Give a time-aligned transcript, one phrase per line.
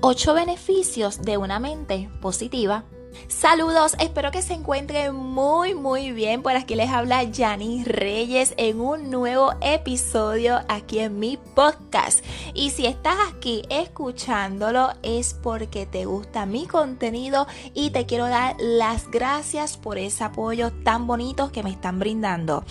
[0.00, 2.84] 8 beneficios de una mente positiva.
[3.26, 6.42] Saludos, espero que se encuentren muy muy bien.
[6.42, 12.24] Por aquí les habla Jani Reyes en un nuevo episodio aquí en mi podcast.
[12.54, 18.54] Y si estás aquí escuchándolo es porque te gusta mi contenido y te quiero dar
[18.60, 22.64] las gracias por ese apoyo tan bonito que me están brindando.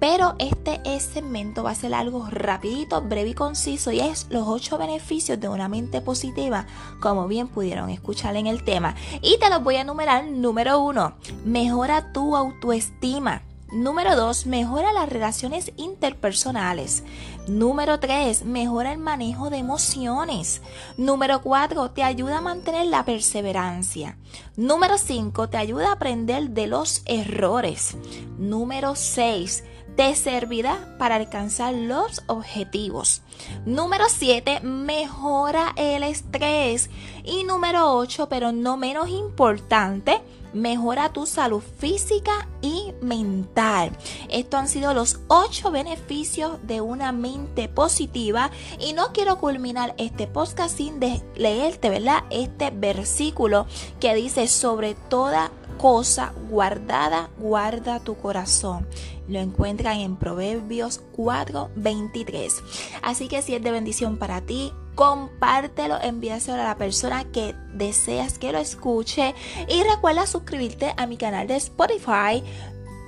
[0.00, 4.78] Pero este segmento va a ser algo rapidito, breve y conciso y es los 8
[4.78, 6.66] beneficios de una mente positiva,
[7.00, 8.94] como bien pudieron escuchar en el tema.
[9.22, 10.24] Y te los voy a enumerar.
[10.24, 11.14] Número 1,
[11.44, 13.42] mejora tu autoestima.
[13.72, 17.04] Número 2, mejora las relaciones interpersonales.
[17.46, 20.60] Número 3, mejora el manejo de emociones.
[20.96, 24.18] Número 4, te ayuda a mantener la perseverancia.
[24.56, 27.96] Número 5, te ayuda a aprender de los errores.
[28.38, 29.62] Número 6,
[29.96, 33.22] te servirá para alcanzar los objetivos.
[33.66, 36.90] Número 7, mejora el estrés.
[37.24, 40.20] Y número 8, pero no menos importante,
[40.52, 43.96] mejora tu salud física y mental.
[44.28, 50.26] Estos han sido los 8 beneficios de una mente positiva y no quiero culminar este
[50.26, 51.00] podcast sin
[51.36, 52.24] leerte, ¿verdad?
[52.30, 53.66] Este versículo
[53.98, 58.86] que dice sobre toda cosa guardada, guarda tu corazón.
[59.28, 62.62] Lo encuentran en Proverbios 4:23.
[63.02, 68.38] Así que si es de bendición para ti, compártelo, envíaselo a la persona que deseas
[68.38, 69.34] que lo escuche
[69.66, 72.44] y recuerda suscribirte a mi canal de Spotify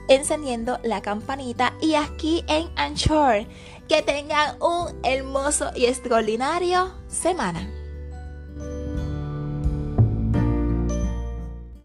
[0.09, 3.47] encendiendo la campanita y aquí en Anchor.
[3.91, 7.82] Que tengan un hermoso y extraordinario semana.